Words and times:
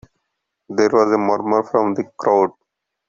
There 0.67 0.89
was 0.91 1.11
a 1.13 1.17
murmur 1.19 1.61
from 1.61 1.93
the 1.93 2.05
crowd. 2.17 2.49